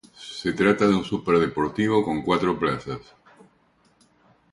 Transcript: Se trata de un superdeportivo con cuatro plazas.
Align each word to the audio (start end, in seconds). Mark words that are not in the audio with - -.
Se 0.39 0.51
trata 0.53 0.87
de 0.87 0.95
un 0.95 1.05
superdeportivo 1.05 2.03
con 2.03 2.23
cuatro 2.23 2.57
plazas. 2.57 3.01